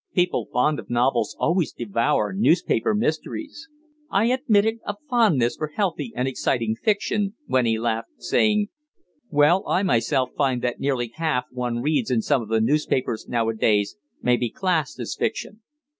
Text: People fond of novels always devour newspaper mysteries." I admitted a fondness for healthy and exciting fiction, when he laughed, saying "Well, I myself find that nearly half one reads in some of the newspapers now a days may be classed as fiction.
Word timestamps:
People 0.15 0.47
fond 0.51 0.79
of 0.79 0.89
novels 0.89 1.35
always 1.39 1.71
devour 1.73 2.33
newspaper 2.33 2.95
mysteries." 2.95 3.67
I 4.09 4.31
admitted 4.31 4.79
a 4.83 4.95
fondness 5.07 5.55
for 5.57 5.67
healthy 5.67 6.11
and 6.15 6.27
exciting 6.27 6.75
fiction, 6.75 7.35
when 7.45 7.67
he 7.67 7.77
laughed, 7.77 8.09
saying 8.17 8.69
"Well, 9.29 9.63
I 9.67 9.83
myself 9.83 10.31
find 10.35 10.63
that 10.63 10.79
nearly 10.79 11.09
half 11.13 11.45
one 11.51 11.83
reads 11.83 12.09
in 12.09 12.23
some 12.23 12.41
of 12.41 12.49
the 12.49 12.61
newspapers 12.61 13.27
now 13.29 13.47
a 13.49 13.53
days 13.53 13.95
may 14.23 14.37
be 14.37 14.49
classed 14.49 14.99
as 14.99 15.13
fiction. 15.15 15.61